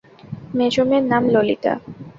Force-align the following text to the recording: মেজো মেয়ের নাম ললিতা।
মেজো 0.57 0.83
মেয়ের 0.89 1.05
নাম 1.11 1.23
ললিতা। 1.33 1.73